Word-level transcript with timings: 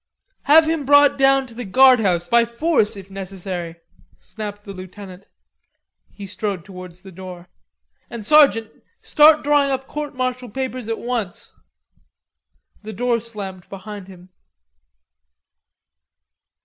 "Have 0.45 0.67
him 0.67 0.83
brought 0.83 1.15
down 1.15 1.45
to 1.45 1.53
the 1.53 1.63
guardhouse, 1.63 2.25
by 2.25 2.43
force 2.43 2.95
if 2.97 3.11
necessary," 3.11 3.75
snapped 4.19 4.63
the 4.63 4.73
lieutenant. 4.73 5.27
He 6.09 6.25
strode 6.25 6.65
towards 6.65 7.03
the 7.03 7.11
door. 7.11 7.49
"And 8.09 8.25
sergeant, 8.25 8.71
start 9.03 9.43
drawing 9.43 9.69
up 9.69 9.85
court 9.85 10.15
martial 10.15 10.49
papers 10.49 10.89
at 10.89 10.97
once." 10.97 11.53
The 12.81 12.93
door 12.93 13.19
slammed 13.19 13.69
behind 13.69 14.07
him. 14.07 14.29